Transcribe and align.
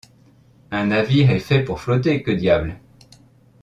Un 0.71 0.87
navire 0.87 1.29
est 1.29 1.37
fait 1.37 1.63
pour 1.63 1.79
flotter, 1.79 2.23
que 2.23 2.31
diable! 2.31 2.79